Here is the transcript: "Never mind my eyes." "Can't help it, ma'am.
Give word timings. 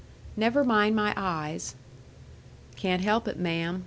"Never 0.35 0.63
mind 0.63 0.95
my 0.95 1.13
eyes." 1.15 1.75
"Can't 2.75 3.03
help 3.03 3.27
it, 3.27 3.37
ma'am. 3.37 3.79